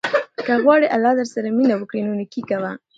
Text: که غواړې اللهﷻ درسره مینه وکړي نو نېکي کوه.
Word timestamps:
که 0.45 0.53
غواړې 0.63 0.85
اللهﷻ 0.95 1.15
درسره 1.19 1.47
مینه 1.57 1.75
وکړي 1.77 2.01
نو 2.05 2.11
نېکي 2.19 2.41
کوه. 2.49 2.71